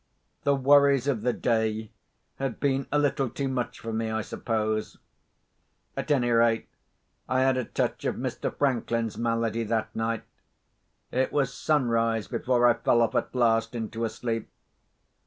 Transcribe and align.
The 0.45 0.55
worries 0.55 1.07
of 1.07 1.21
the 1.21 1.31
day 1.31 1.91
had 2.37 2.59
been 2.59 2.87
a 2.91 2.97
little 2.97 3.29
too 3.29 3.47
much 3.47 3.79
for 3.79 3.93
me, 3.93 4.09
I 4.09 4.23
suppose. 4.23 4.97
At 5.95 6.09
any 6.09 6.31
rate, 6.31 6.67
I 7.29 7.41
had 7.41 7.55
a 7.55 7.65
touch 7.65 8.03
of 8.05 8.15
Mr. 8.15 8.51
Franklin's 8.51 9.15
malady 9.19 9.63
that 9.65 9.95
night. 9.95 10.23
It 11.11 11.31
was 11.31 11.53
sunrise 11.53 12.27
before 12.27 12.65
I 12.67 12.73
fell 12.73 13.03
off 13.03 13.13
at 13.13 13.35
last 13.35 13.75
into 13.75 14.03
a 14.03 14.09
sleep. 14.09 14.49